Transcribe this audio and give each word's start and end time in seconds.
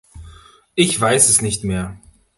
Ich 0.73 0.99
weiß 0.99 1.29
es 1.29 1.43
nicht 1.43 1.63
mehr. 1.63 2.01